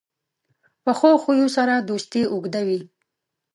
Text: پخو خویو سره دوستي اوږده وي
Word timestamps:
پخو 0.83 1.11
خویو 1.23 1.47
سره 1.57 1.73
دوستي 1.89 2.21
اوږده 2.31 2.61
وي 2.67 2.79